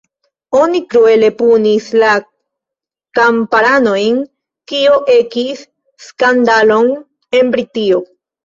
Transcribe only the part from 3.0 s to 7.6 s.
kamparanojn, kio ekis skandalon en